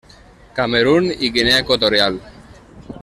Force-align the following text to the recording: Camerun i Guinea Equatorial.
Camerun 0.59 1.11
i 1.27 1.29
Guinea 1.35 1.59
Equatorial. 1.65 2.19